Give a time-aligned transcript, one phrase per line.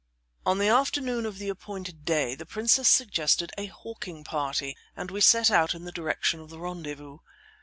[0.47, 5.21] On the afternoon of the appointed day, the princess suggested a hawking party, and we
[5.21, 7.19] set out in the direction of the rendezvous.